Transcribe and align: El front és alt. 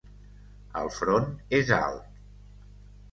El 0.79 0.89
front 0.95 1.27
és 1.59 1.69
alt. 1.77 2.09